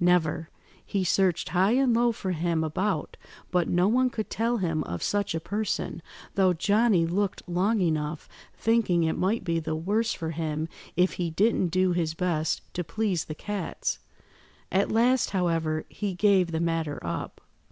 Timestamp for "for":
2.10-2.32, 10.12-10.30